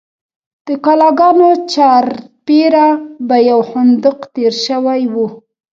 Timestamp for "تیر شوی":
4.33-5.01